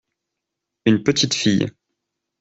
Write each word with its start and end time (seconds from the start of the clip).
Une 0.85 1.03
petite 1.03 1.35
fille. 1.35 1.67